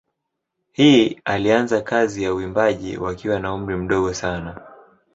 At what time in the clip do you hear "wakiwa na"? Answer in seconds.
2.97-3.53